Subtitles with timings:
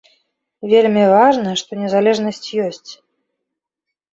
[0.71, 2.91] Вельмі важна, што незалежнасць ёсць.